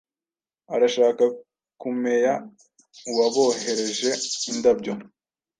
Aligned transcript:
Arashaka 0.75 1.23
kumea 1.81 2.33
uwabohereje 3.09 4.09
indabyo. 4.51 4.93